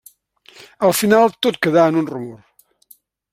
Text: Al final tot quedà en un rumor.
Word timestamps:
Al 0.87 0.95
final 0.99 1.35
tot 1.47 1.59
quedà 1.67 1.85
en 1.93 2.01
un 2.03 2.09
rumor. 2.15 2.41